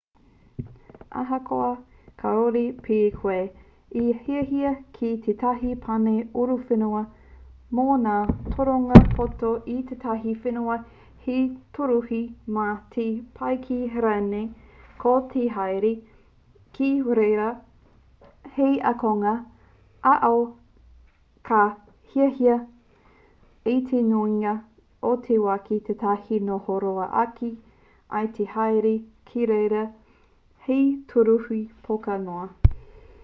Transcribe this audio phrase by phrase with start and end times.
[1.21, 1.67] ahakoa
[2.21, 3.37] kāore pea koe
[4.03, 7.01] e hiahia ki tētahi pane uruuruwhenua
[7.79, 8.15] mō ngā
[8.55, 10.77] toronga poto ki ētahi whenua
[11.27, 11.43] hei
[11.77, 12.21] tūruhi
[12.59, 13.05] mā te
[13.41, 14.47] pakihi rānei
[15.03, 15.93] ko te haere
[16.79, 16.89] ki
[17.21, 17.49] reira
[18.57, 19.35] hei ākonga
[20.15, 20.41] ā-ao
[21.51, 21.61] ka
[22.13, 22.59] hiahia
[23.77, 24.55] i te nuinga
[25.13, 27.51] o te wā ki tētahi noho roa ake
[28.23, 28.95] i te haere
[29.31, 29.83] ki reira
[30.67, 30.83] hei
[31.13, 32.49] tūruhi poka noa